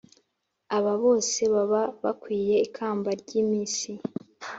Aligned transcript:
aba 0.77 0.93
bose 1.03 1.39
baba 1.53 1.81
bakwiye 2.03 2.55
ikamba 2.67 3.09
ryamisi 3.21 3.91